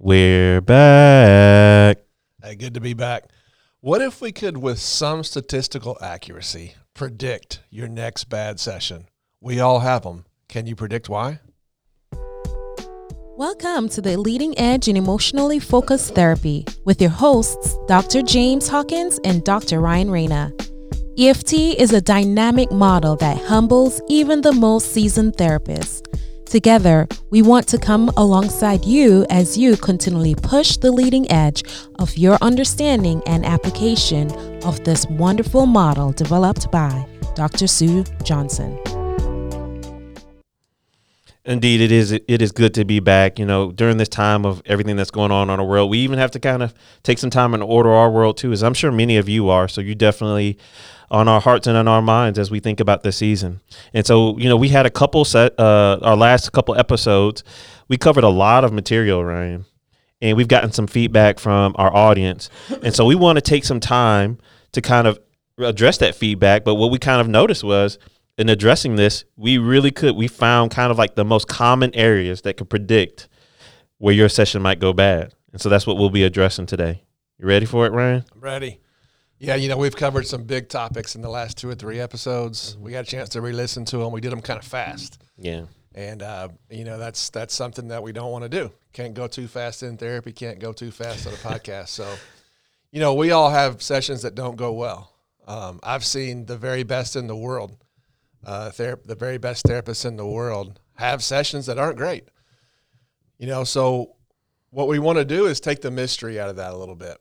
[0.00, 1.98] We're back.
[2.42, 3.30] Hey, good to be back.
[3.80, 9.06] What if we could, with some statistical accuracy, predict your next bad session?
[9.40, 10.24] We all have them.
[10.48, 11.38] Can you predict why?
[13.36, 18.22] Welcome to the Leading Edge in Emotionally Focused Therapy with your hosts, Dr.
[18.22, 19.80] James Hawkins and Dr.
[19.80, 20.52] Ryan Rana.
[21.16, 26.02] EFT is a dynamic model that humbles even the most seasoned therapists.
[26.54, 31.64] Together, we want to come alongside you as you continually push the leading edge
[31.98, 34.30] of your understanding and application
[34.62, 37.04] of this wonderful model developed by
[37.34, 37.66] Dr.
[37.66, 38.78] Sue Johnson.
[41.44, 42.12] Indeed, it is.
[42.12, 43.40] It is good to be back.
[43.40, 46.20] You know, during this time of everything that's going on in our world, we even
[46.20, 48.92] have to kind of take some time and order our world too, as I'm sure
[48.92, 49.66] many of you are.
[49.66, 50.56] So you definitely
[51.10, 53.60] on our hearts and on our minds as we think about this season.
[53.92, 57.44] And so, you know, we had a couple set uh, our last couple episodes.
[57.88, 59.66] We covered a lot of material, Ryan,
[60.20, 62.50] and we've gotten some feedback from our audience.
[62.82, 64.38] And so, we want to take some time
[64.72, 65.18] to kind of
[65.58, 66.64] address that feedback.
[66.64, 67.98] But what we kind of noticed was
[68.36, 72.42] in addressing this, we really could, we found kind of like the most common areas
[72.42, 73.28] that could predict
[73.98, 75.34] where your session might go bad.
[75.52, 77.04] And so that's what we'll be addressing today.
[77.38, 78.24] You ready for it, Ryan?
[78.34, 78.80] I'm ready.
[79.44, 82.76] Yeah, you know, we've covered some big topics in the last two or three episodes.
[82.78, 84.12] We got a chance to re listen to them.
[84.12, 85.22] We did them kind of fast.
[85.36, 85.64] Yeah.
[85.94, 88.72] And, uh, you know, that's that's something that we don't want to do.
[88.92, 91.88] Can't go too fast in therapy, can't go too fast on a podcast.
[91.88, 92.12] So,
[92.90, 95.12] you know, we all have sessions that don't go well.
[95.46, 97.76] Um, I've seen the very best in the world
[98.46, 102.28] uh, ther- the very best therapists in the world have sessions that aren't great.
[103.38, 104.16] You know, so
[104.70, 107.18] what we want to do is take the mystery out of that a little bit.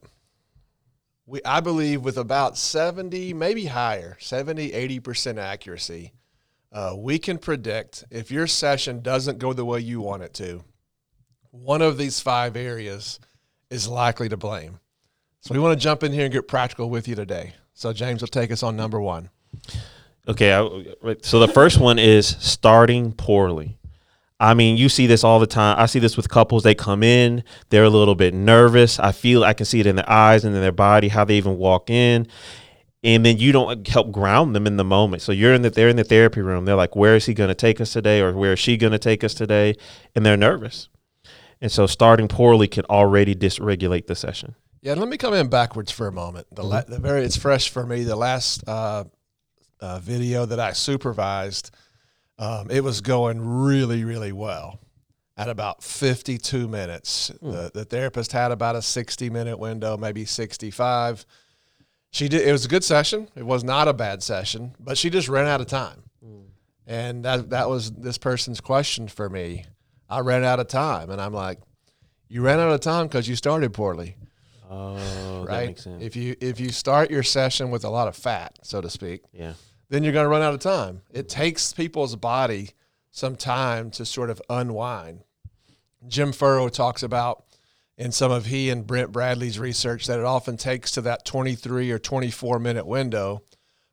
[1.25, 6.11] We, I believe with about 70, maybe higher, 70, 80% accuracy,
[6.71, 10.63] uh, we can predict if your session doesn't go the way you want it to,
[11.51, 13.19] one of these five areas
[13.69, 14.79] is likely to blame.
[15.41, 17.53] So we want to jump in here and get practical with you today.
[17.73, 19.29] So James will take us on number one.
[20.27, 23.77] Okay, I, so the first one is starting poorly.
[24.43, 25.79] I mean, you see this all the time.
[25.79, 26.63] I see this with couples.
[26.63, 28.99] They come in, they're a little bit nervous.
[28.99, 31.35] I feel I can see it in their eyes and in their body, how they
[31.37, 32.27] even walk in.
[33.05, 35.21] And then you don't help ground them in the moment.
[35.21, 36.65] So you're in the they're in the therapy room.
[36.65, 38.91] They're like, where is he going to take us today, or where is she going
[38.91, 39.75] to take us today?
[40.13, 40.89] And they're nervous.
[41.61, 44.55] And so starting poorly can already dysregulate the session.
[44.81, 46.47] Yeah, let me come in backwards for a moment.
[46.51, 48.03] The, la- the very it's fresh for me.
[48.03, 49.05] The last uh,
[49.79, 51.71] uh, video that I supervised,
[52.43, 54.79] um, it was going really, really well.
[55.35, 57.51] At about 52 minutes, mm.
[57.51, 61.25] the, the therapist had about a 60 minute window, maybe 65.
[62.11, 62.47] She did.
[62.47, 63.29] It was a good session.
[63.35, 66.43] It was not a bad session, but she just ran out of time, mm.
[66.85, 69.65] and that that was this person's question for me.
[70.07, 71.57] I ran out of time, and I'm like,
[72.27, 74.15] "You ran out of time because you started poorly."
[74.69, 75.83] Oh, right.
[75.99, 79.23] If you if you start your session with a lot of fat, so to speak,
[79.33, 79.53] yeah,
[79.89, 81.01] then you're going to run out of time.
[81.11, 82.71] It takes people's body
[83.11, 85.23] some time to sort of unwind.
[86.07, 87.45] Jim Furrow talks about
[87.97, 91.91] in some of he and Brent Bradley's research that it often takes to that 23
[91.91, 93.43] or 24 minute window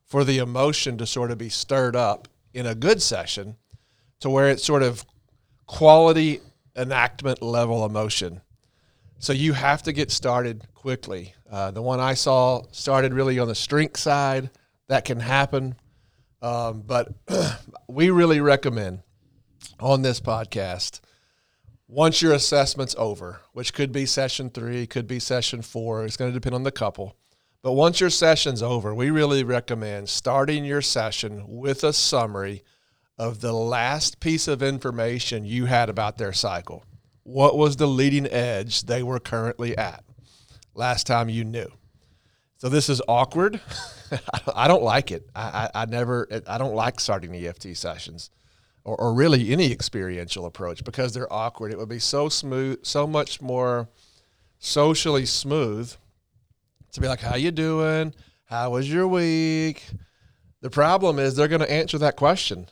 [0.06, 3.56] for the emotion to sort of be stirred up in a good session
[4.20, 5.04] to where it's sort of
[5.66, 6.40] quality
[6.76, 8.40] enactment level emotion.
[9.18, 11.34] So you have to get started quickly.
[11.50, 14.50] Uh, the one I saw started really on the strength side.
[14.90, 15.76] That can happen.
[16.42, 17.14] Um, but
[17.88, 19.04] we really recommend
[19.78, 20.98] on this podcast
[21.86, 26.32] once your assessment's over, which could be session three, could be session four, it's going
[26.32, 27.16] to depend on the couple.
[27.62, 32.64] But once your session's over, we really recommend starting your session with a summary
[33.16, 36.84] of the last piece of information you had about their cycle.
[37.22, 40.02] What was the leading edge they were currently at
[40.74, 41.70] last time you knew?
[42.60, 43.58] So this is awkward.
[44.54, 45.30] I don't like it.
[45.34, 48.28] I, I, I, never, I don't like starting EFT sessions
[48.84, 51.72] or, or really any experiential approach because they're awkward.
[51.72, 53.88] It would be so smooth, so much more
[54.58, 55.90] socially smooth
[56.92, 58.14] to be like, how you doing?
[58.44, 59.82] How was your week?
[60.60, 62.68] The problem is they're going to answer that question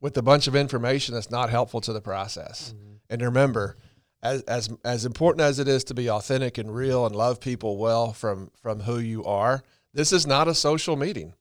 [0.00, 2.74] with a bunch of information that's not helpful to the process.
[2.74, 2.94] Mm-hmm.
[3.08, 3.76] And remember,
[4.22, 7.76] as as as important as it is to be authentic and real and love people
[7.76, 11.34] well from from who you are, this is not a social meeting.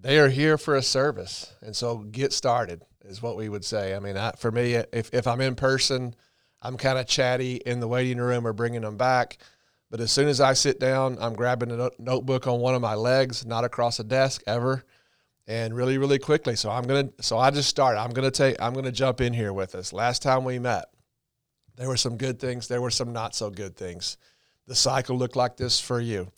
[0.00, 3.94] They are here for a service, and so get started is what we would say.
[3.94, 6.14] I mean, I, for me, if if I'm in person,
[6.62, 9.38] I'm kind of chatty in the waiting room or bringing them back.
[9.90, 12.94] But as soon as I sit down, I'm grabbing a notebook on one of my
[12.94, 14.84] legs, not across a desk ever,
[15.48, 16.54] and really, really quickly.
[16.54, 17.98] So I'm gonna, so I just start.
[17.98, 19.92] I'm gonna take, I'm gonna jump in here with us.
[19.92, 20.84] Last time we met,
[21.80, 24.18] There were some good things, there were some not so good things.
[24.66, 26.30] The cycle looked like this for you.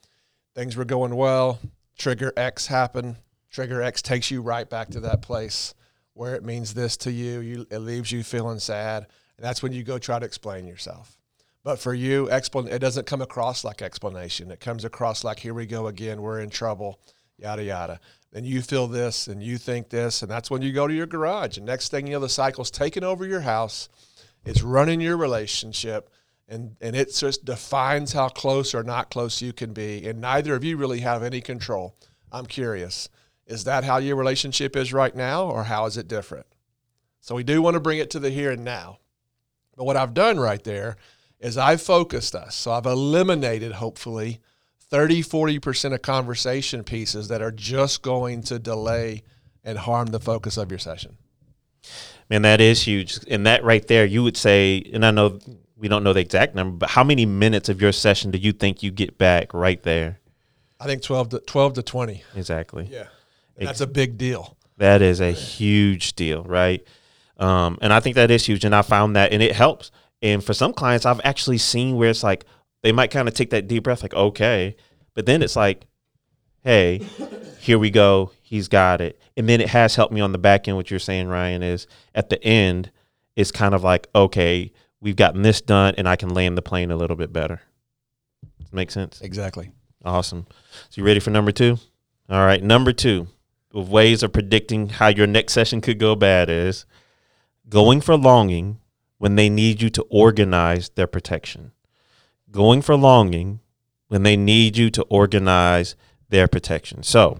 [0.54, 1.58] Things were going well,
[1.98, 3.16] trigger X happened.
[3.50, 5.74] Trigger X takes you right back to that place
[6.14, 7.40] where it means this to you.
[7.40, 9.08] you it leaves you feeling sad.
[9.36, 11.18] And that's when you go try to explain yourself.
[11.64, 14.52] But for you, explan- it doesn't come across like explanation.
[14.52, 17.00] It comes across like, here we go again, we're in trouble,
[17.36, 17.98] yada, yada.
[18.32, 20.22] And you feel this and you think this.
[20.22, 21.56] And that's when you go to your garage.
[21.56, 23.88] And next thing you know, the cycle's taken over your house,
[24.44, 26.10] it's running your relationship.
[26.48, 30.06] And, and it just defines how close or not close you can be.
[30.06, 31.96] And neither of you really have any control.
[32.30, 33.08] I'm curious.
[33.46, 36.46] Is that how your relationship is right now, or how is it different?
[37.20, 38.98] So we do want to bring it to the here and now.
[39.76, 40.96] But what I've done right there
[41.40, 42.54] is I've focused us.
[42.54, 44.40] So I've eliminated, hopefully,
[44.80, 49.22] 30, 40% of conversation pieces that are just going to delay
[49.64, 51.16] and harm the focus of your session.
[52.32, 53.18] Man, that is huge.
[53.28, 55.38] And that right there, you would say, and I know
[55.76, 58.52] we don't know the exact number, but how many minutes of your session do you
[58.52, 60.18] think you get back right there?
[60.80, 62.24] I think 12 to 12 to 20.
[62.34, 62.88] Exactly.
[62.90, 63.08] Yeah.
[63.58, 64.56] And that's a big deal.
[64.78, 66.82] That is a huge deal, right?
[67.36, 68.64] Um, and I think that is huge.
[68.64, 69.90] And I found that, and it helps.
[70.22, 72.46] And for some clients, I've actually seen where it's like
[72.82, 74.74] they might kind of take that deep breath, like, okay.
[75.12, 75.84] But then it's like,
[76.64, 77.02] hey,
[77.60, 78.30] here we go.
[78.52, 79.18] He's got it.
[79.34, 80.76] And then it has helped me on the back end.
[80.76, 82.90] What you're saying, Ryan, is at the end,
[83.34, 84.70] it's kind of like, okay,
[85.00, 87.62] we've gotten this done and I can land the plane a little bit better.
[88.70, 89.22] Make sense?
[89.22, 89.72] Exactly.
[90.04, 90.46] Awesome.
[90.90, 91.78] So you ready for number two?
[92.28, 92.62] All right.
[92.62, 93.28] Number two
[93.72, 96.84] of ways of predicting how your next session could go bad is
[97.70, 98.80] going for longing
[99.16, 101.72] when they need you to organize their protection.
[102.50, 103.60] Going for longing
[104.08, 105.96] when they need you to organize
[106.28, 107.02] their protection.
[107.02, 107.38] So,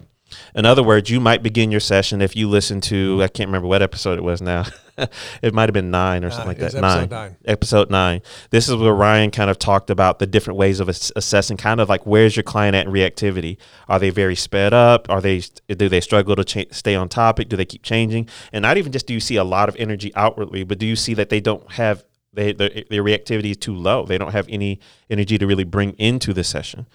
[0.55, 3.67] in other words, you might begin your session if you listen to, I can't remember
[3.67, 4.65] what episode it was now.
[5.41, 6.73] it might have been nine or something like that.
[6.73, 7.09] Nine.
[7.09, 7.35] nine.
[7.45, 8.21] Episode nine.
[8.51, 11.79] This is where Ryan kind of talked about the different ways of ass- assessing, kind
[11.79, 13.57] of like where's your client at in reactivity.
[13.87, 15.09] Are they very sped up?
[15.09, 17.49] Are they do they struggle to cha- stay on topic?
[17.49, 18.29] Do they keep changing?
[18.51, 20.95] And not even just do you see a lot of energy outwardly, but do you
[20.95, 22.03] see that they don't have
[22.33, 24.05] they their, their reactivity is too low.
[24.05, 26.87] They don't have any energy to really bring into the session.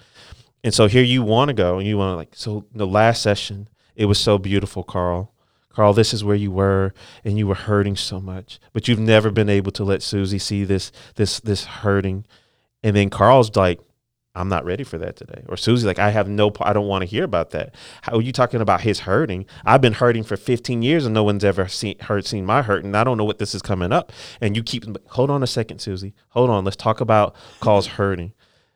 [0.63, 3.21] And so here you want to go and you want to like so the last
[3.21, 5.33] session it was so beautiful, Carl.
[5.69, 9.29] Carl, this is where you were and you were hurting so much, but you've never
[9.29, 12.25] been able to let Susie see this this this hurting.
[12.81, 13.79] And then Carl's like,
[14.35, 15.43] I'm not ready for that today.
[15.49, 17.75] Or Susie's like, I have no, I don't want to hear about that.
[18.03, 19.45] How are you talking about his hurting?
[19.65, 22.85] I've been hurting for 15 years and no one's ever seen, heard, seen my hurt.
[22.85, 24.13] And I don't know what this is coming up.
[24.39, 26.13] And you keep, hold on a second, Susie.
[26.29, 26.63] Hold on.
[26.63, 28.33] Let's talk about Carl's hurting.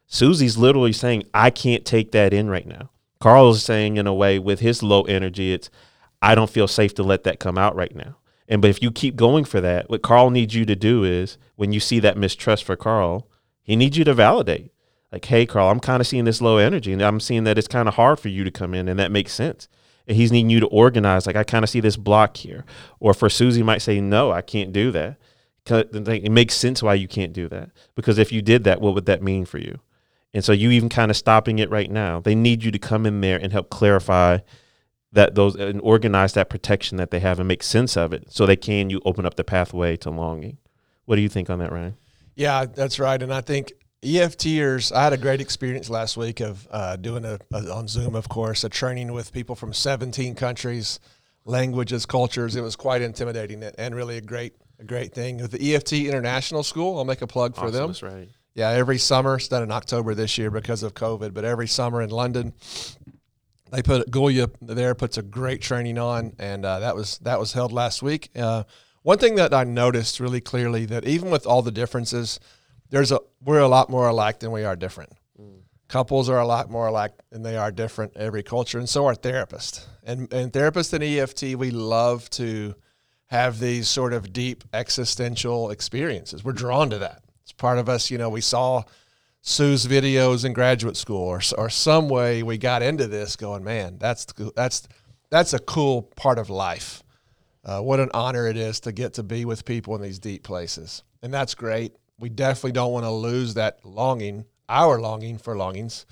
[0.08, 2.92] Susie's literally saying, I can't take that in right now.
[3.20, 5.70] Carl is saying, in a way, with his low energy, it's,
[6.22, 8.18] I don't feel safe to let that come out right now.
[8.48, 11.38] And but if you keep going for that, what Carl needs you to do is
[11.56, 13.30] when you see that mistrust for Carl,
[13.62, 14.72] he needs you to validate.
[15.12, 17.68] Like, hey, Carl, I'm kind of seeing this low energy and I'm seeing that it's
[17.68, 19.68] kind of hard for you to come in, and that makes sense.
[20.08, 22.66] And he's needing you to organize, like, I kind of see this block here.
[23.00, 25.18] Or for Susie might say, No, I can't do that.
[25.66, 27.70] It makes sense why you can't do that.
[27.96, 29.80] Because if you did that, what would that mean for you?
[30.34, 32.20] And so you even kind of stopping it right now.
[32.20, 34.40] They need you to come in there and help clarify
[35.12, 38.46] that those and organize that protection that they have and make sense of it so
[38.46, 40.58] they can you open up the pathway to longing.
[41.06, 41.96] What do you think on that, Ryan?
[42.36, 43.22] Yeah, that's right.
[43.22, 47.40] And I think EFTers, I had a great experience last week of uh, doing a,
[47.54, 51.00] a, on Zoom, of course, a training with people from 17 countries,
[51.46, 52.56] languages, cultures.
[52.56, 55.38] It was quite intimidating and really a great, a great thing.
[55.38, 57.88] With the EFT International School, I'll make a plug for awesome, them.
[57.88, 58.30] That's right.
[58.55, 59.36] Yeah, every summer.
[59.36, 62.53] It's done in October this year because of COVID, but every summer in London,
[63.72, 67.53] they put Gulia there puts a great training on, and uh, that was that was
[67.53, 68.29] held last week.
[68.36, 68.63] Uh,
[69.01, 72.39] one thing that I noticed really clearly that even with all the differences,
[72.89, 75.13] there's a we're a lot more alike than we are different.
[75.41, 75.62] Mm.
[75.88, 79.15] Couples are a lot more alike than they are different every culture, and so are
[79.15, 79.83] therapists.
[80.03, 82.75] And and therapists in EFT, we love to
[83.27, 86.43] have these sort of deep existential experiences.
[86.43, 87.23] We're drawn to that.
[87.57, 88.12] Part of us.
[88.12, 88.83] You know, we saw
[89.41, 93.98] Sue's videos in graduate school, or or some way we got into this, going, man,
[94.00, 94.88] that's that's
[95.29, 97.03] that's a cool part of life.
[97.65, 100.43] Uh, what an honor it is to get to be with people in these deep
[100.43, 101.93] places, and that's great.
[102.19, 106.05] We definitely don't want to lose that longing, our longing for longings.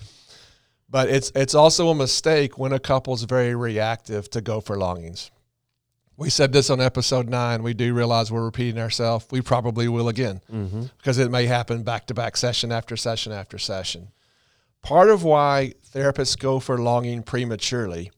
[0.89, 5.31] But it's it's also a mistake when a couple's very reactive to go for longings
[6.21, 7.63] we said this on episode nine.
[7.63, 9.25] We do realize we're repeating ourselves.
[9.31, 10.83] We probably will again mm-hmm.
[10.97, 14.09] because it may happen back to back, session after session after session.
[14.83, 18.11] Part of why therapists go for longing prematurely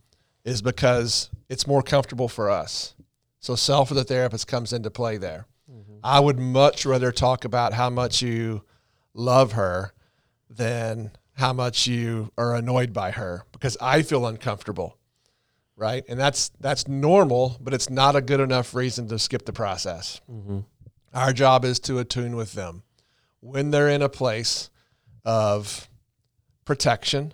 [0.43, 2.93] is because it's more comfortable for us.
[3.39, 5.47] So, self of the therapist comes into play there.
[5.71, 5.99] Mm-hmm.
[6.03, 8.63] I would much rather talk about how much you
[9.13, 9.93] love her
[10.49, 14.97] than how much you are annoyed by her because I feel uncomfortable.
[15.75, 16.03] Right.
[16.07, 20.21] And that's that's normal, but it's not a good enough reason to skip the process.
[21.13, 22.83] Our job is to attune with them.
[23.39, 24.69] When they're in a place
[25.25, 25.89] of
[26.65, 27.33] protection,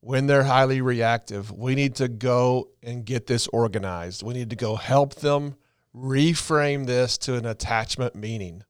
[0.00, 4.22] when they're highly reactive, we need to go and get this organized.
[4.22, 5.56] We need to go help them
[5.94, 8.62] reframe this to an attachment meaning.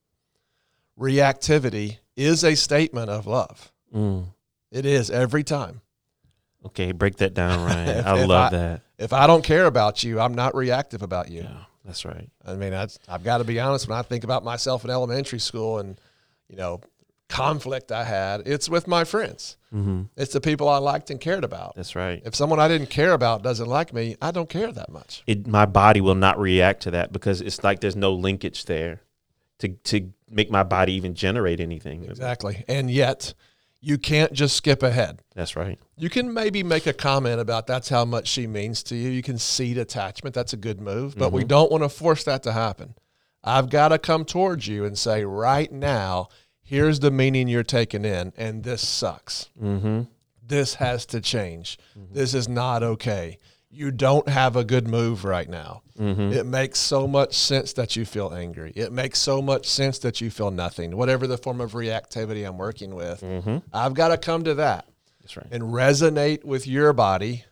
[0.99, 3.73] Reactivity is a statement of love.
[3.95, 4.29] Mm.
[4.71, 5.83] It is every time.
[6.67, 7.89] Okay, break that down, Ryan.
[7.99, 8.81] If- I if love I- that.
[8.99, 11.43] If I don't care about you, I'm not reactive about you.
[11.43, 12.31] Yeah, that's right.
[12.47, 13.87] I mean, that's, I've got to be honest.
[13.89, 16.01] When I think about myself in elementary school and,
[16.49, 16.81] you know,
[17.29, 19.59] conflict I had, it's with my friends.
[19.71, 21.75] hmm It's the people I liked and cared about.
[21.75, 22.23] That's right.
[22.25, 25.23] If someone I didn't care about doesn't like me, I don't care that much.
[25.27, 29.03] It, my body will not react to that because it's like there's no linkage there
[29.59, 32.05] to to make my body even generate anything.
[32.05, 32.65] Exactly.
[32.69, 33.35] And yet,
[33.87, 35.23] you can't just skip ahead.
[35.37, 35.79] That's right.
[35.97, 39.11] You can maybe make a comment about that's how much she means to you.
[39.11, 40.35] You can seed attachment.
[40.35, 42.97] That's a good move, but we don't want to force that to happen.
[43.45, 46.31] I've got to come towards you and say, right now,
[46.65, 49.51] here's the meaning you're taking in, and this sucks.
[49.63, 50.03] Mm-hmm.
[50.45, 51.79] This has to change.
[51.95, 53.39] This is not okay.
[53.71, 55.83] You don't have a good move right now.
[55.99, 56.33] Mm-hmm.
[56.33, 58.73] It makes so much sense that you feel angry.
[58.75, 62.59] It makes so much sense that you feel nothing, whatever the form of reactivity I'm
[62.59, 63.21] working with.
[63.21, 63.59] Mm-hmm.
[63.73, 64.87] I've got to come to that
[65.21, 65.47] That's right.
[65.51, 67.45] and resonate with your body,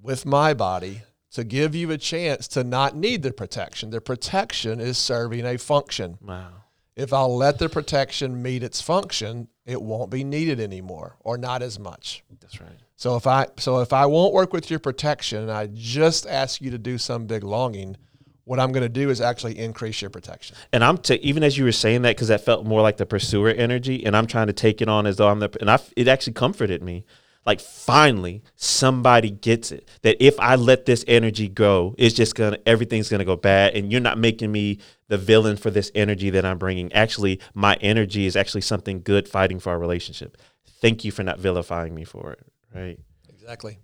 [0.00, 3.90] with my body, to give you a chance to not need the protection.
[3.90, 6.18] The protection is serving a function.
[6.22, 6.48] Wow.
[6.96, 11.62] If I'll let the protection meet its function, it won't be needed anymore or not
[11.62, 12.24] as much.
[12.40, 12.70] That's right.
[12.98, 16.60] So if I so if I won't work with your protection and I just ask
[16.60, 17.96] you to do some big longing,
[18.42, 20.56] what I'm going to do is actually increase your protection.
[20.72, 23.06] And I'm t- even as you were saying that because that felt more like the
[23.06, 25.48] pursuer energy, and I'm trying to take it on as though I'm the.
[25.60, 27.04] And I, it actually comforted me.
[27.46, 32.58] Like finally, somebody gets it that if I let this energy go, it's just gonna
[32.66, 36.44] everything's gonna go bad, and you're not making me the villain for this energy that
[36.44, 36.92] I'm bringing.
[36.92, 40.36] Actually, my energy is actually something good fighting for our relationship.
[40.80, 42.44] Thank you for not vilifying me for it.
[42.74, 42.98] Right.
[43.28, 43.78] Exactly.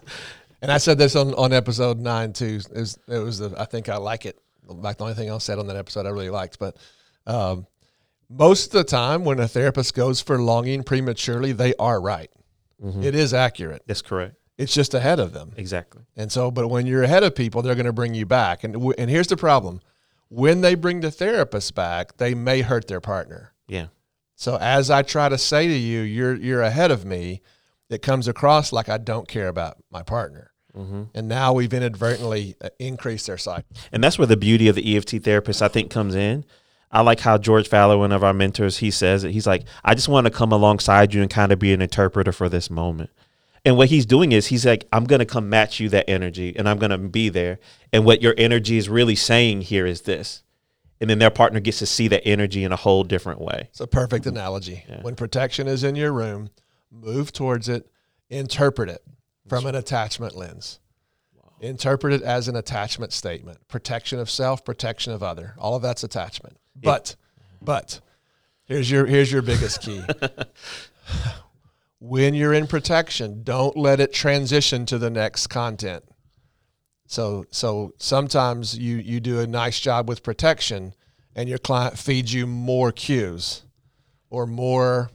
[0.62, 2.60] and I said this on, on episode nine too.
[2.74, 4.38] It was, it was the I think I like it.
[4.66, 6.58] Like the only thing I said on that episode I really liked.
[6.58, 6.76] But
[7.26, 7.66] um,
[8.28, 12.30] most of the time when a therapist goes for longing prematurely, they are right.
[13.02, 13.82] It is accurate.
[13.88, 14.36] That's correct.
[14.56, 15.52] It's just ahead of them.
[15.56, 16.02] Exactly.
[16.16, 18.62] And so, but when you're ahead of people, they're going to bring you back.
[18.62, 19.80] And w- and here's the problem:
[20.28, 23.52] when they bring the therapist back, they may hurt their partner.
[23.66, 23.86] Yeah.
[24.36, 27.40] So as I try to say to you, you're you're ahead of me.
[27.90, 30.52] It comes across like I don't care about my partner.
[31.14, 33.64] And now we've inadvertently uh, increased their cycle.
[33.90, 36.44] And that's where the beauty of the EFT therapist, I think, comes in.
[36.92, 39.32] I like how George Faller, one of our mentors, he says it.
[39.32, 42.32] He's like, I just want to come alongside you and kind of be an interpreter
[42.32, 43.10] for this moment.
[43.64, 46.54] And what he's doing is he's like, I'm going to come match you that energy
[46.56, 47.58] and I'm going to be there.
[47.92, 50.42] And what your energy is really saying here is this.
[51.00, 53.68] And then their partner gets to see that energy in a whole different way.
[53.70, 54.84] It's a perfect analogy.
[55.02, 56.50] When protection is in your room,
[56.90, 57.90] move towards it,
[58.28, 59.02] interpret it
[59.48, 60.80] from an attachment lens.
[61.60, 63.66] Interpret it as an attachment statement.
[63.66, 65.54] Protection of self, protection of other.
[65.58, 66.56] All of that's attachment.
[66.76, 67.16] But
[67.60, 68.00] but
[68.64, 70.00] here's your here's your biggest key.
[71.98, 76.04] when you're in protection, don't let it transition to the next content.
[77.06, 80.94] So so sometimes you you do a nice job with protection
[81.34, 83.64] and your client feeds you more cues
[84.30, 85.10] or more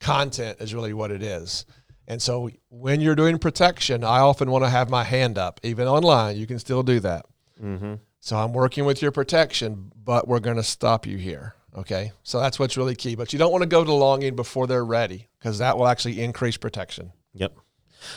[0.00, 1.64] content is really what it is.
[2.08, 5.60] And so when you're doing protection, I often want to have my hand up.
[5.62, 7.26] Even online, you can still do that.
[7.62, 7.94] Mm-hmm.
[8.18, 11.54] So I'm working with your protection, but we're going to stop you here.
[11.76, 12.12] Okay.
[12.24, 13.14] So that's what's really key.
[13.14, 16.20] But you don't want to go to longing before they're ready because that will actually
[16.20, 17.12] increase protection.
[17.34, 17.56] Yep.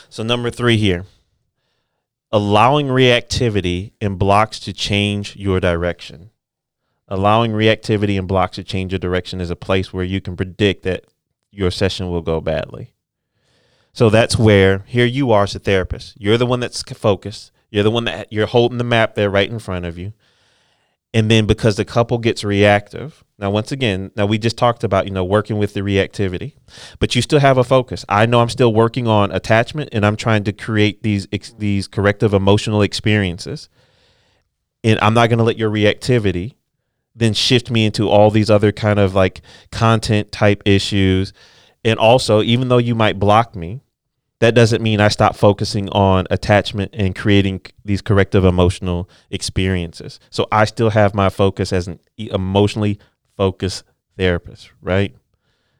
[0.08, 1.04] So number three here,
[2.32, 6.30] allowing reactivity and blocks to change your direction.
[7.06, 10.82] Allowing reactivity and blocks to change your direction is a place where you can predict
[10.84, 11.04] that
[11.54, 12.94] your session will go badly.
[13.92, 16.14] So that's where here you are as a therapist.
[16.18, 17.52] You're the one that's focused.
[17.70, 20.12] You're the one that you're holding the map there right in front of you.
[21.14, 25.04] And then because the couple gets reactive, now once again, now we just talked about,
[25.04, 26.54] you know, working with the reactivity,
[26.98, 28.04] but you still have a focus.
[28.08, 31.86] I know I'm still working on attachment and I'm trying to create these ex- these
[31.86, 33.68] corrective emotional experiences.
[34.82, 36.56] And I'm not going to let your reactivity
[37.14, 39.40] then shift me into all these other kind of like
[39.70, 41.32] content type issues.
[41.84, 43.80] And also, even though you might block me,
[44.40, 50.18] that doesn't mean I stop focusing on attachment and creating these corrective emotional experiences.
[50.30, 52.98] So I still have my focus as an emotionally
[53.36, 53.84] focused
[54.18, 55.14] therapist, right?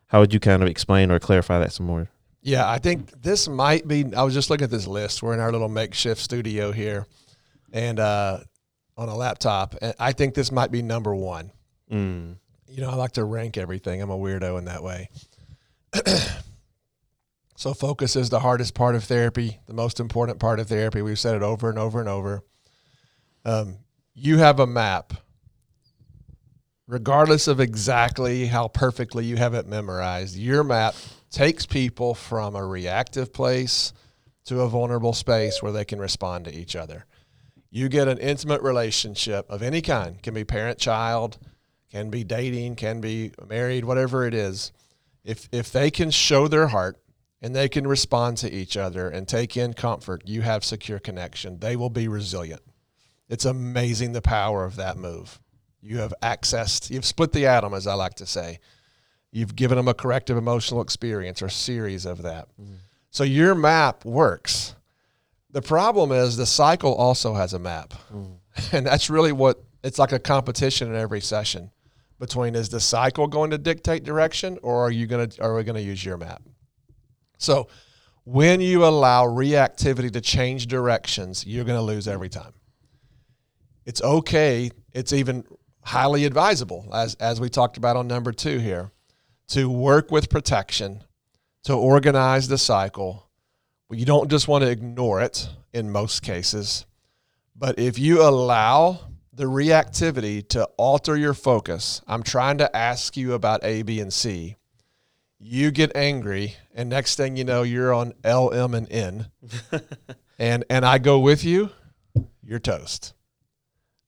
[0.07, 2.09] How would you kind of explain or clarify that some more?
[2.43, 4.15] Yeah, I think this might be.
[4.15, 5.23] I was just looking at this list.
[5.23, 7.07] We're in our little makeshift studio here,
[7.73, 8.41] and uh,
[8.97, 11.53] on a laptop, and I think this might be number one.
[11.91, 12.37] Mm.
[12.69, 14.01] You know, I like to rank everything.
[14.01, 15.11] I'm a weirdo in that way.
[17.57, 21.03] so focus is the hardest part of therapy, the most important part of therapy.
[21.03, 22.43] We've said it over and over and over.
[23.45, 23.79] Um,
[24.15, 25.15] you have a map
[26.87, 30.95] regardless of exactly how perfectly you have it memorized, your map
[31.31, 33.93] takes people from a reactive place
[34.45, 37.07] to a vulnerable space where they can respond to each other.
[37.75, 41.39] You get an intimate relationship of any kind, can be parent child,
[41.91, 44.71] can be dating, can be married, whatever it is.
[45.25, 47.03] If if they can show their heart
[47.43, 51.59] and they can respond to each other and take in comfort, you have secure connection.
[51.59, 52.63] They will be resilient.
[53.29, 55.41] It's amazing the power of that move.
[55.81, 58.61] You have accessed, you've split the atom, as I like to say.
[59.33, 62.47] You've given them a corrective emotional experience or series of that.
[62.57, 62.77] Mm.
[63.11, 64.77] So your map works.
[65.55, 67.95] The problem is the cycle also has a map.
[68.13, 68.39] Mm.
[68.73, 71.71] And that's really what it's like a competition in every session
[72.21, 75.65] between is the cycle going to dictate direction or are you going to are we
[75.65, 76.43] going to use your map?
[77.39, 77.69] So
[78.25, 82.53] when you allow reactivity to change directions, you're going to lose every time.
[83.85, 84.71] It's okay.
[84.93, 85.45] It's even
[85.83, 88.91] highly advisable, as, as we talked about on number two here,
[89.49, 91.05] to work with protection,
[91.65, 93.29] to organize the cycle.
[93.95, 96.85] You don't just want to ignore it in most cases,
[97.55, 99.01] but if you allow
[99.33, 104.13] the reactivity to alter your focus, I'm trying to ask you about A, B, and
[104.13, 104.57] C.
[105.39, 109.31] You get angry, and next thing you know, you're on L, M, and N,
[110.39, 111.71] and and I go with you.
[112.43, 113.15] You're toast.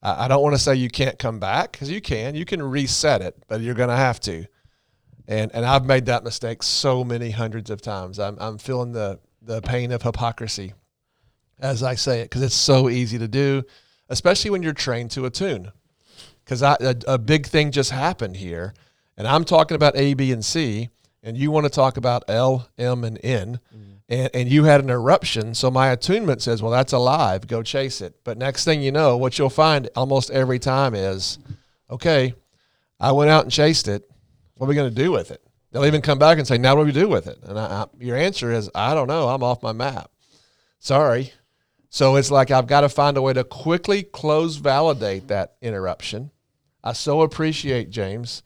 [0.01, 2.35] I don't want to say you can't come back because you can.
[2.35, 4.45] You can reset it, but you're going to have to.
[5.27, 8.19] And and I've made that mistake so many hundreds of times.
[8.19, 10.73] I'm I'm feeling the the pain of hypocrisy
[11.59, 13.63] as I say it because it's so easy to do,
[14.09, 15.71] especially when you're trained to attune.
[16.45, 18.73] Because a, a big thing just happened here,
[19.17, 20.89] and I'm talking about A, B, and C,
[21.23, 23.59] and you want to talk about L, M, and N.
[23.75, 25.53] Mm-hmm and, and you had an eruption.
[25.53, 27.47] So my attunement says, well, that's alive.
[27.47, 28.15] Go chase it.
[28.23, 31.37] But next thing you know, what you'll find almost every time is,
[31.89, 32.33] okay,
[32.99, 34.09] I went out and chased it.
[34.55, 35.41] What are we going to do with it?
[35.71, 37.39] They'll even come back and say, now what do we do with it?
[37.43, 39.27] And I, I, your answer is, I don't know.
[39.27, 40.11] I'm off my map.
[40.79, 41.33] Sorry.
[41.89, 46.31] So it's like I've got to find a way to quickly close validate that interruption.
[46.83, 48.43] I so appreciate, James,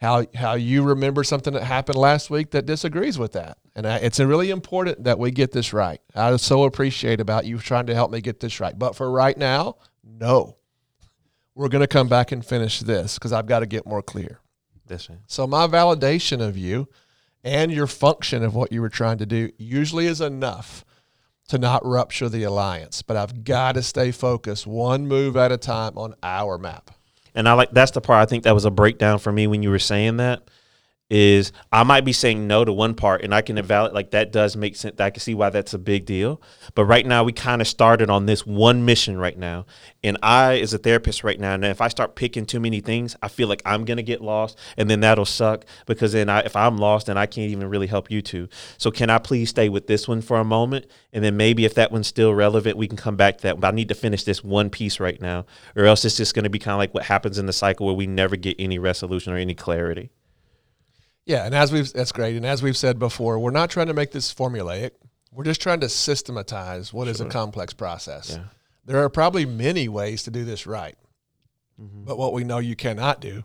[0.00, 3.58] how, how you remember something that happened last week that disagrees with that.
[3.76, 6.00] And I, it's really important that we get this right.
[6.14, 8.78] I so appreciate about you trying to help me get this right.
[8.78, 10.56] But for right now, no.
[11.54, 14.40] We're going to come back and finish this because I've got to get more clear.
[14.86, 15.20] This one.
[15.26, 16.88] So my validation of you
[17.42, 20.84] and your function of what you were trying to do usually is enough
[21.48, 23.02] to not rupture the alliance.
[23.02, 26.90] But I've got to stay focused one move at a time on our map.
[27.34, 29.62] And I like that's the part I think that was a breakdown for me when
[29.62, 30.48] you were saying that
[31.10, 34.32] is I might be saying no to one part and I can evaluate like that
[34.32, 34.98] does make sense.
[34.98, 36.40] I can see why that's a big deal.
[36.74, 39.66] But right now we kind of started on this one mission right now.
[40.02, 43.16] And I as a therapist right now, and if I start picking too many things,
[43.22, 46.56] I feel like I'm gonna get lost and then that'll suck because then I, if
[46.56, 48.48] I'm lost then I can't even really help you two.
[48.78, 50.86] So can I please stay with this one for a moment?
[51.12, 53.60] And then maybe if that one's still relevant, we can come back to that.
[53.60, 55.44] But I need to finish this one piece right now,
[55.76, 57.94] or else it's just gonna be kind of like what happens in the cycle where
[57.94, 60.10] we never get any resolution or any clarity.
[61.26, 62.36] Yeah, and as we've that's great.
[62.36, 64.92] And as we've said before, we're not trying to make this formulaic.
[65.32, 67.10] We're just trying to systematize what sure.
[67.10, 68.30] is a complex process.
[68.30, 68.44] Yeah.
[68.84, 70.96] There are probably many ways to do this right.
[71.80, 72.04] Mm-hmm.
[72.04, 73.44] But what we know you cannot do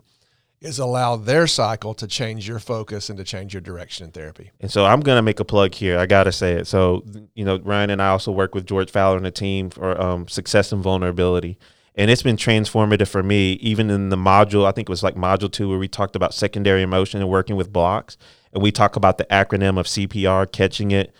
[0.60, 4.50] is allow their cycle to change your focus and to change your direction in therapy.
[4.60, 5.98] And so I'm going to make a plug here.
[5.98, 6.66] I got to say it.
[6.66, 7.02] So,
[7.34, 10.28] you know, Ryan and I also work with George Faller and the team for um,
[10.28, 11.58] success and vulnerability
[12.00, 15.14] and it's been transformative for me even in the module i think it was like
[15.16, 18.16] module two where we talked about secondary emotion and working with blocks.
[18.52, 21.14] And we talk about the acronym of cpr catching it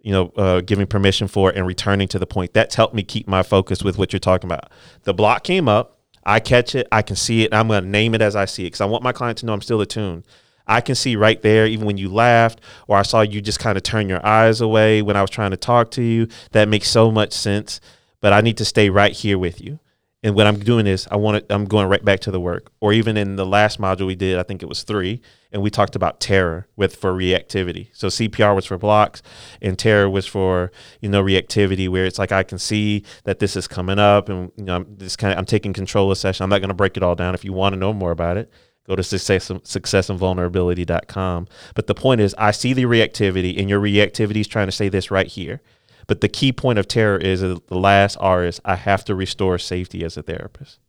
[0.00, 2.54] you know uh, giving permission for it and returning to the point.
[2.54, 4.70] That's helped me keep my focus with what you're talking about.
[5.02, 5.98] The block came up.
[6.24, 6.88] I catch it.
[6.90, 7.52] I can see it.
[7.52, 9.46] I'm going to name it as i see it because i want my client to
[9.46, 10.24] know i'm still attuned.
[10.66, 13.76] I can see right there, even when you laughed, or I saw you just kind
[13.76, 16.28] of turn your eyes away when I was trying to talk to you.
[16.52, 17.80] That makes so much sense.
[18.20, 19.80] But I need to stay right here with you
[20.22, 22.70] and what I'm doing is I want to, I'm going right back to the work.
[22.80, 25.70] Or even in the last module we did, I think it was three, and we
[25.70, 27.88] talked about terror with for reactivity.
[27.94, 29.22] So CPR was for blocks,
[29.62, 33.56] and terror was for you know reactivity, where it's like I can see that this
[33.56, 36.44] is coming up, and you know I'm this kind of I'm taking control of session.
[36.44, 37.34] I'm not going to break it all down.
[37.34, 38.52] If you want to know more about it,
[38.86, 41.48] go to success, successandvulnerability.com.
[41.74, 44.90] But the point is, I see the reactivity, and your reactivity is trying to say
[44.90, 45.62] this right here.
[46.10, 49.14] But the key point of terror is uh, the last R is I have to
[49.14, 50.80] restore safety as a therapist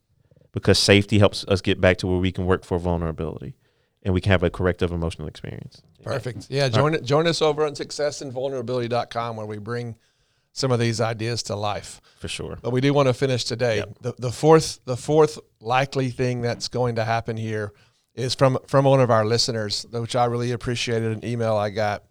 [0.52, 3.56] because safety helps us get back to where we can work for vulnerability
[4.02, 5.84] and we can have a corrective emotional experience.
[6.04, 6.48] Perfect.
[6.50, 7.04] Yeah, join right.
[7.04, 9.96] join us over on successandvulnerability.com where we bring
[10.54, 12.02] some of these ideas to life.
[12.18, 12.58] For sure.
[12.60, 13.78] But we do want to finish today.
[13.78, 13.98] Yep.
[14.02, 17.74] The, the fourth the fourth likely thing that's going to happen here
[18.16, 22.06] is from from one of our listeners, which I really appreciated an email I got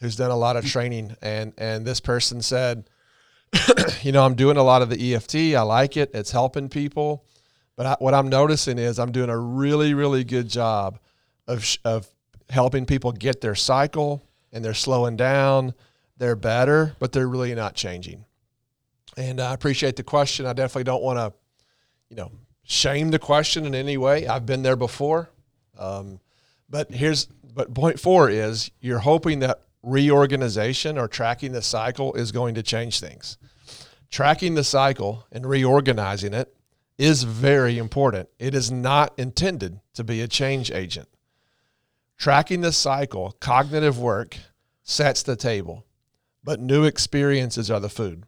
[0.00, 2.88] who's done a lot of training and and this person said
[4.02, 5.34] you know, I'm doing a lot of the EFT.
[5.56, 6.10] I like it.
[6.14, 7.24] It's helping people.
[7.76, 10.98] But I, what I'm noticing is I'm doing a really, really good job
[11.46, 12.08] of, of
[12.48, 15.74] helping people get their cycle and they're slowing down.
[16.16, 18.24] They're better, but they're really not changing.
[19.16, 20.46] And I appreciate the question.
[20.46, 21.32] I definitely don't want to,
[22.08, 22.32] you know,
[22.64, 24.26] shame the question in any way.
[24.26, 25.30] I've been there before.
[25.78, 26.20] Um,
[26.68, 32.32] but here's, but point four is you're hoping that reorganization or tracking the cycle is
[32.32, 33.38] going to change things.
[34.10, 36.54] Tracking the cycle and reorganizing it
[36.98, 38.28] is very important.
[38.38, 41.08] It is not intended to be a change agent.
[42.18, 44.36] Tracking the cycle, cognitive work
[44.82, 45.84] sets the table,
[46.42, 48.24] but new experiences are the food.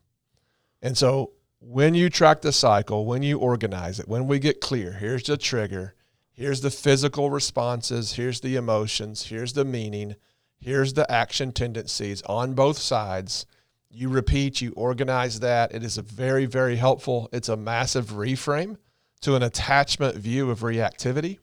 [0.81, 4.93] And so when you track the cycle, when you organize it, when we get clear,
[4.93, 5.95] here's the trigger,
[6.31, 10.15] here's the physical responses, here's the emotions, here's the meaning,
[10.59, 13.47] here's the action tendencies on both sides.
[13.91, 15.75] You repeat, you organize that.
[15.75, 17.29] It is a very, very helpful.
[17.33, 18.77] It's a massive reframe
[19.23, 21.39] to an attachment view of reactivity.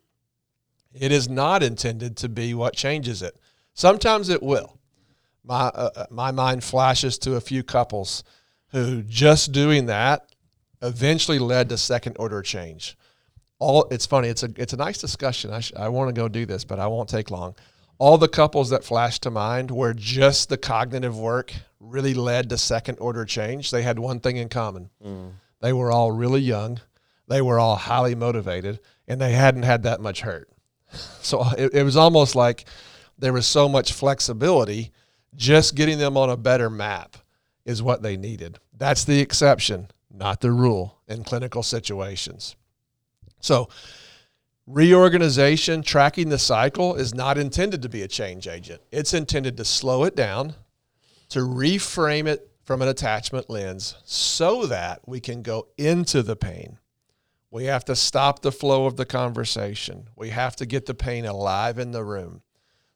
[0.93, 3.37] It is not intended to be what changes it.
[3.73, 4.79] Sometimes it will.
[5.43, 8.23] My, uh, uh, my mind flashes to a few couples
[8.69, 10.29] who just doing that
[10.81, 12.97] eventually led to second order change.
[13.59, 14.27] All it's funny.
[14.27, 15.51] It's a it's a nice discussion.
[15.51, 17.55] I, sh- I want to go do this, but I won't take long.
[17.97, 22.57] All the couples that flash to mind where just the cognitive work really led to
[22.57, 23.71] second order change.
[23.71, 24.89] They had one thing in common.
[25.03, 25.31] Mm.
[25.61, 26.81] They were all really young.
[27.27, 30.49] They were all highly motivated, and they hadn't had that much hurt.
[31.21, 32.65] So it, it was almost like
[33.17, 34.91] there was so much flexibility.
[35.35, 37.17] Just getting them on a better map
[37.65, 38.59] is what they needed.
[38.71, 42.55] That's the exception, not the rule in clinical situations.
[43.41, 43.67] So,
[44.67, 48.81] reorganization, tracking the cycle is not intended to be a change agent.
[48.91, 50.55] It's intended to slow it down,
[51.29, 56.79] to reframe it from an attachment lens so that we can go into the pain
[57.55, 60.09] we have to stop the flow of the conversation.
[60.17, 62.41] We have to get the pain alive in the room.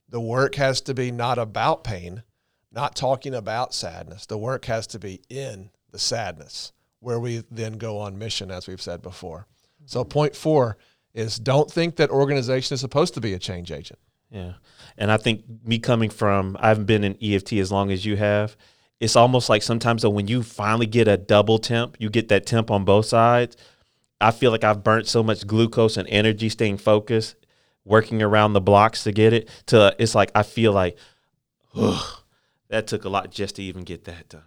[0.10, 2.24] The work has to be not about pain,
[2.70, 4.26] not talking about sadness.
[4.26, 8.68] The work has to be in the sadness, where we then go on mission, as
[8.68, 9.48] we've said before.
[9.86, 10.78] So, point four
[11.14, 14.00] is don't think that organization is supposed to be a change agent.
[14.30, 14.54] Yeah.
[14.98, 18.16] And I think me coming from, I haven't been in EFT as long as you
[18.18, 18.56] have.
[19.00, 22.70] It's almost like sometimes when you finally get a double temp, you get that temp
[22.70, 23.56] on both sides
[24.22, 27.36] I feel like I've burnt so much glucose and energy staying focused,
[27.86, 29.50] working around the blocks to get it.
[29.68, 30.98] To it's like I feel like,
[31.74, 34.44] that took a lot just to even get that done.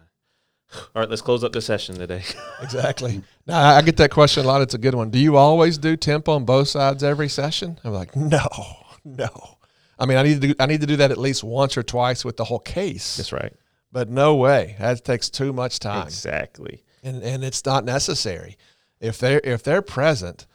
[0.73, 2.23] All right, let's close up the session today.
[2.61, 3.21] exactly.
[3.45, 4.61] Now I get that question a lot.
[4.61, 5.09] It's a good one.
[5.09, 7.79] Do you always do temp on both sides every session?
[7.83, 8.47] I'm like, no,
[9.05, 9.57] no.
[9.99, 11.83] I mean, I need to do, I need to do that at least once or
[11.83, 13.17] twice with the whole case.
[13.17, 13.53] That's right.
[13.91, 14.75] But no way.
[14.79, 16.07] That takes too much time.
[16.07, 16.83] Exactly.
[17.03, 18.57] And and it's not necessary
[19.03, 20.47] if they're if they're present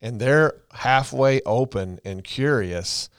[0.00, 3.10] and they're halfway open and curious,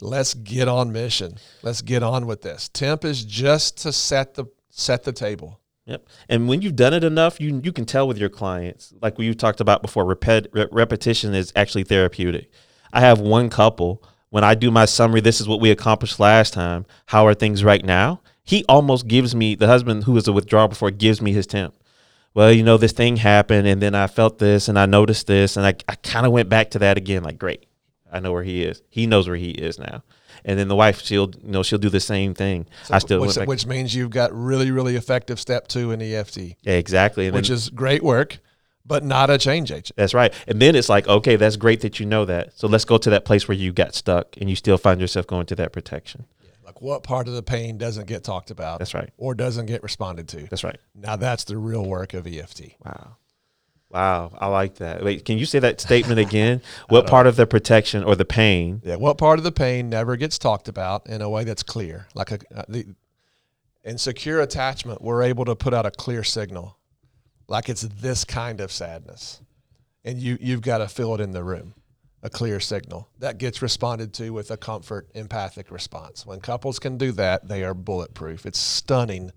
[0.00, 1.38] let's get on mission.
[1.62, 2.68] Let's get on with this.
[2.68, 5.60] Temp is just to set the set the table.
[5.88, 6.06] Yep.
[6.28, 9.34] And when you've done it enough, you you can tell with your clients, like we
[9.34, 12.50] talked about before, repet, repetition is actually therapeutic.
[12.92, 16.52] I have one couple when I do my summary, this is what we accomplished last
[16.52, 16.84] time.
[17.06, 18.20] How are things right now?
[18.44, 21.74] He almost gives me the husband who was a withdrawal before gives me his temp
[22.38, 25.56] well, you know, this thing happened and then I felt this and I noticed this
[25.56, 27.66] and I, I kind of went back to that again, like, great.
[28.12, 28.80] I know where he is.
[28.88, 30.04] He knows where he is now.
[30.44, 32.66] And then the wife, she'll, you know, she'll do the same thing.
[32.84, 36.38] So I still, which, which, means you've got really, really effective step two in EFT.
[36.62, 37.26] Yeah, exactly.
[37.26, 38.38] And which then, is great work,
[38.84, 39.92] but not a change agent.
[39.96, 40.32] That's right.
[40.46, 42.58] And then it's like, okay, that's great that you know that.
[42.58, 45.26] So let's go to that place where you got stuck and you still find yourself
[45.26, 46.24] going to that protection.
[46.64, 48.78] Like what part of the pain doesn't get talked about?
[48.78, 49.10] That's right.
[49.16, 50.46] Or doesn't get responded to?
[50.48, 50.78] That's right.
[50.94, 52.74] Now that's the real work of EFT.
[52.84, 53.16] Wow.
[53.90, 55.02] Wow, I like that.
[55.02, 56.60] Wait, can you say that statement again?
[56.88, 58.82] what part of the protection or the pain?
[58.84, 62.06] Yeah, what part of the pain never gets talked about in a way that's clear?
[62.14, 62.86] Like a uh, the
[63.84, 66.76] in secure attachment, we're able to put out a clear signal,
[67.48, 69.40] like it's this kind of sadness,
[70.04, 71.74] and you you've got to feel it in the room.
[72.22, 76.26] a clear signal that gets responded to with a comfort empathic response.
[76.26, 78.44] When couples can do that, they are bulletproof.
[78.44, 79.30] It's stunning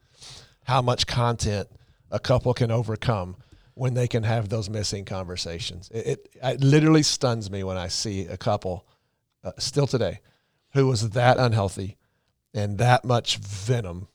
[0.65, 1.69] how much content
[2.09, 3.35] a couple can overcome
[3.73, 5.89] when they can have those missing conversations.
[5.93, 8.85] It, it, it literally stuns me when I see a couple
[9.43, 10.19] uh, still today
[10.73, 11.97] who was that unhealthy
[12.53, 14.07] and that much venom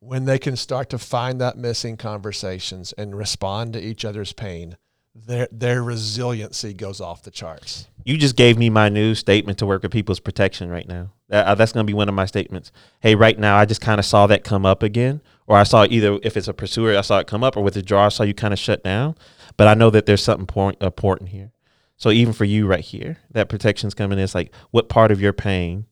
[0.00, 4.76] when they can start to find that missing conversations and respond to each other's pain
[5.14, 7.88] their their resiliency goes off the charts.
[8.04, 11.12] You just gave me my new statement to work with people's protection right now.
[11.28, 12.72] That, uh, that's going to be one of my statements.
[13.00, 15.84] Hey, right now, I just kind of saw that come up again, or I saw
[15.90, 18.08] either if it's a pursuer, I saw it come up, or with the draw, I
[18.10, 19.16] saw you kind of shut down.
[19.56, 21.50] But I know that there's something point, important here.
[21.96, 24.22] So even for you right here, that protection's coming in.
[24.22, 25.86] It's like what part of your pain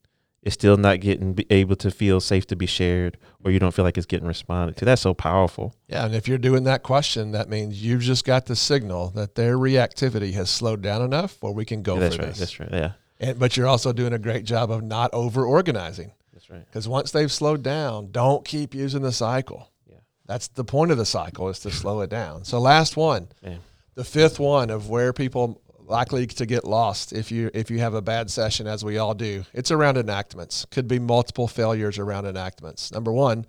[0.44, 3.84] is still not getting able to feel safe to be shared or you don't feel
[3.84, 4.84] like it's getting responded to.
[4.84, 5.74] That's so powerful.
[5.88, 9.34] Yeah, and if you're doing that question, that means you've just got the signal that
[9.34, 12.38] their reactivity has slowed down enough where we can go yeah, that's for right, this.
[12.38, 12.72] That's right.
[12.72, 12.92] Yeah.
[13.18, 16.12] And, but you're also doing a great job of not over organizing.
[16.48, 16.66] That's right.
[16.66, 19.70] Because once they've slowed down, don't keep using the cycle.
[19.90, 19.98] Yeah.
[20.26, 22.44] That's the point of the cycle is to slow it down.
[22.44, 23.56] So last one, Yeah.
[23.94, 27.94] the fifth one of where people likely to get lost if you if you have
[27.94, 32.26] a bad session as we all do it's around enactments could be multiple failures around
[32.26, 33.46] enactments number one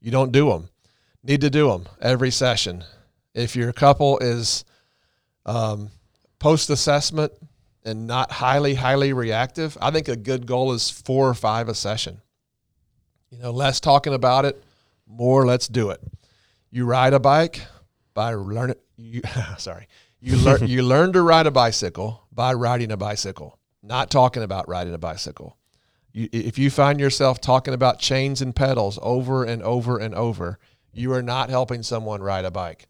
[0.00, 0.68] you don't do them
[1.24, 2.84] need to do them every session
[3.34, 4.64] if your couple is
[5.46, 5.90] um,
[6.38, 7.32] post assessment
[7.84, 11.74] and not highly highly reactive i think a good goal is four or five a
[11.74, 12.20] session
[13.30, 14.62] you know less talking about it
[15.06, 16.00] more let's do it
[16.70, 17.62] you ride a bike
[18.14, 19.22] by learning you
[19.58, 19.86] sorry
[20.20, 24.68] you learn you learn to ride a bicycle by riding a bicycle, not talking about
[24.68, 25.56] riding a bicycle.
[26.12, 30.58] You, if you find yourself talking about chains and pedals over and over and over,
[30.92, 32.88] you are not helping someone ride a bike.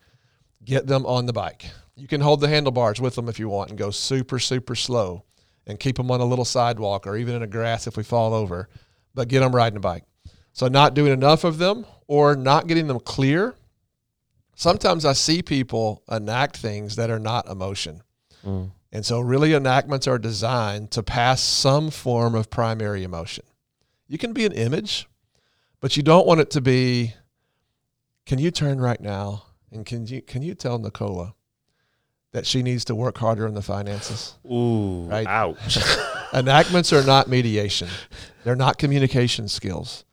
[0.64, 1.66] Get them on the bike.
[1.96, 5.24] You can hold the handlebars with them if you want and go super super slow
[5.66, 8.34] and keep them on a little sidewalk or even in the grass if we fall
[8.34, 8.68] over,
[9.14, 10.04] but get them riding a bike.
[10.52, 13.54] So not doing enough of them or not getting them clear
[14.60, 18.02] sometimes I see people enact things that are not emotion.
[18.44, 18.72] Mm.
[18.92, 23.44] And so, really, enactments are designed to pass some form of primary emotion.
[24.08, 25.08] You can be an image,
[25.80, 27.14] but you don't want it to be,
[28.26, 31.34] can you turn right now and can you, can you tell Nicola
[32.32, 34.36] that she needs to work harder in the finances?
[34.50, 35.26] Ooh, right?
[35.26, 35.78] ouch.
[36.34, 37.88] enactments are not mediation,
[38.42, 40.04] they're not communication skills.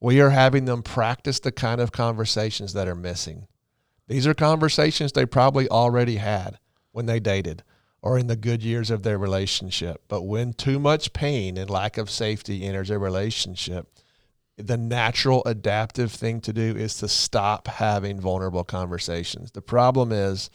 [0.00, 3.48] We are having them practice the kind of conversations that are missing.
[4.06, 6.58] These are conversations they probably already had
[6.92, 7.62] when they dated
[8.00, 10.02] or in the good years of their relationship.
[10.08, 13.88] But when too much pain and lack of safety enters a relationship,
[14.56, 19.50] the natural adaptive thing to do is to stop having vulnerable conversations.
[19.52, 20.50] The problem is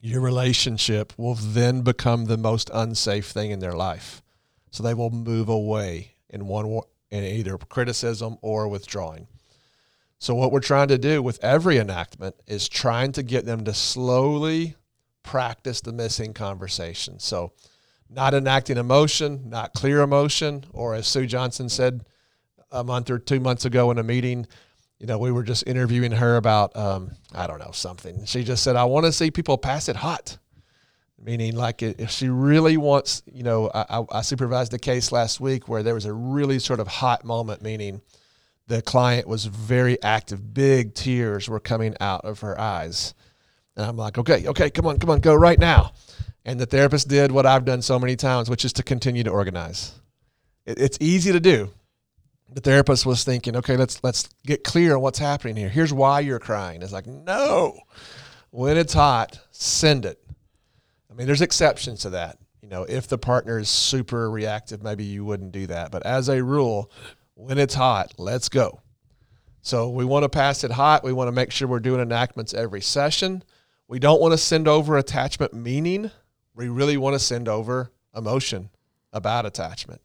[0.00, 4.22] your relationship will then become the most unsafe thing in their life.
[4.70, 9.26] So they will move away in one in either criticism or withdrawing.
[10.18, 13.72] So, what we're trying to do with every enactment is trying to get them to
[13.72, 14.76] slowly
[15.22, 17.18] practice the missing conversation.
[17.18, 17.52] So,
[18.08, 22.04] not enacting emotion, not clear emotion, or as Sue Johnson said
[22.70, 24.46] a month or two months ago in a meeting,
[24.98, 28.26] you know, we were just interviewing her about, um, I don't know, something.
[28.26, 30.36] She just said, I want to see people pass it hot.
[31.22, 35.68] Meaning, like, if she really wants, you know, I, I supervised a case last week
[35.68, 38.00] where there was a really sort of hot moment, meaning,
[38.68, 40.54] the client was very active.
[40.54, 43.14] Big tears were coming out of her eyes.
[43.76, 45.92] And I'm like, okay, okay, come on, come on, go right now.
[46.44, 49.30] And the therapist did what I've done so many times, which is to continue to
[49.30, 49.92] organize.
[50.64, 51.70] It, it's easy to do.
[52.52, 55.68] The therapist was thinking, okay, let's let's get clear on what's happening here.
[55.68, 56.82] Here's why you're crying.
[56.82, 57.78] It's like, no.
[58.50, 60.18] When it's hot, send it.
[61.10, 62.38] I mean, there's exceptions to that.
[62.62, 65.90] You know, if the partner is super reactive, maybe you wouldn't do that.
[65.90, 66.90] But as a rule,
[67.34, 68.80] when it's hot, let's go.
[69.62, 71.04] So we want to pass it hot.
[71.04, 73.42] We want to make sure we're doing enactments every session.
[73.88, 76.10] We don't want to send over attachment meaning.
[76.54, 78.70] We really want to send over emotion
[79.12, 80.00] about attachment.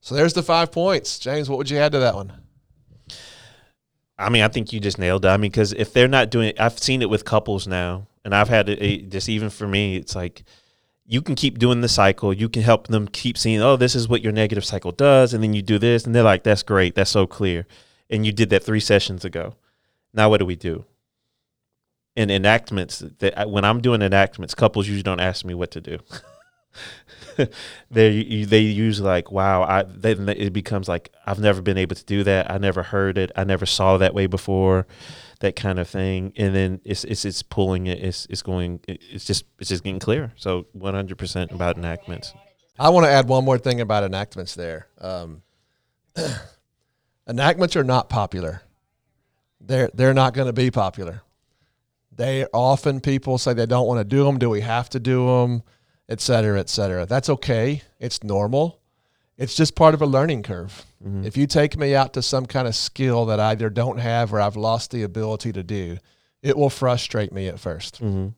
[0.00, 1.18] So there's the five points.
[1.18, 2.32] James, what would you add to that one?
[4.18, 5.28] I mean, I think you just nailed it.
[5.28, 8.48] I mean, because if they're not doing I've seen it with couples now, and I've
[8.48, 10.44] had it just even for me, it's like
[11.06, 12.32] you can keep doing the cycle.
[12.32, 15.34] You can help them keep seeing, oh, this is what your negative cycle does.
[15.34, 16.04] And then you do this.
[16.04, 16.94] And they're like, that's great.
[16.94, 17.66] That's so clear.
[18.08, 19.54] And you did that three sessions ago.
[20.14, 20.84] Now, what do we do?
[22.16, 25.98] In enactments, that when I'm doing enactments, couples usually don't ask me what to do.
[27.90, 32.04] they they use like wow I then it becomes like I've never been able to
[32.04, 32.50] do that.
[32.50, 33.30] I never heard it.
[33.36, 34.86] I never saw that way before
[35.40, 36.32] that kind of thing.
[36.36, 37.98] And then it's it's it's pulling it.
[37.98, 42.32] It's it's going it's just it's just getting clear so 100% about enactments.
[42.78, 44.88] I want to add one more thing about enactments there.
[45.00, 45.42] Um,
[47.28, 48.62] enactments are not popular.
[49.60, 51.22] They're they're not going to be popular.
[52.10, 55.26] They often people say they don't want to do them do we have to do
[55.26, 55.62] them
[56.08, 57.06] et cetera, et cetera.
[57.06, 57.82] That's okay.
[57.98, 58.80] It's normal.
[59.36, 60.84] It's just part of a learning curve.
[61.04, 61.24] Mm-hmm.
[61.24, 64.32] If you take me out to some kind of skill that I either don't have
[64.32, 65.98] or I've lost the ability to do,
[66.42, 68.28] it will frustrate me at 1st mm-hmm.